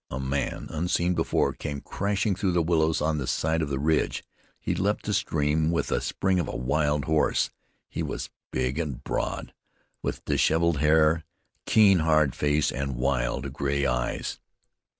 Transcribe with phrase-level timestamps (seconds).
[0.09, 4.23] A man, unseen before, came crashing through the willows on the side of the ridge.
[4.59, 7.51] He leaped the stream with the spring of a wild horse.
[7.87, 9.53] He was big and broad,
[10.01, 11.23] with disheveled hair,
[11.67, 14.39] keen, hard face, and wild, gray eyes.